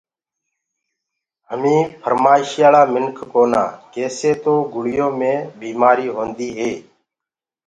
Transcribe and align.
همينٚ 1.49 1.89
ڦرمآشِيآݪآ 2.01 2.81
منکِ 2.93 3.17
ڪونآ 3.31 3.63
ڪيسي 3.93 4.31
تو 4.43 4.53
گُݪيو 4.73 5.07
مي 5.19 5.33
بيٚمآريٚ 5.59 6.13
هونٚديٚ 6.15 6.51
هي 6.59 6.71